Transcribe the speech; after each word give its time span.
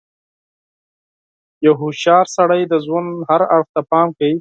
•یو 1.65 1.73
هوښیار 1.81 2.25
سړی 2.37 2.61
د 2.67 2.73
ژوند 2.85 3.09
هر 3.29 3.41
اړخ 3.55 3.67
ته 3.75 3.81
پام 3.91 4.07
کوي. 4.17 4.35